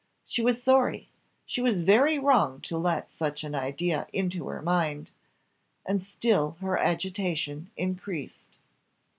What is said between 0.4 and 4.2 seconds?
was sorry, she was very wrong to let such an idea